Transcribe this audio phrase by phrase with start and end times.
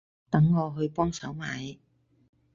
[0.31, 1.77] 等我去幫手買